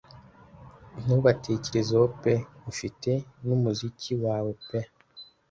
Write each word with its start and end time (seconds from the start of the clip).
Ntubatekerezeho 1.03 2.05
pe 2.21 2.33
ufite 2.71 3.11
n'umuziki 3.45 4.11
wawe 4.23 4.51
pe- 4.67 4.79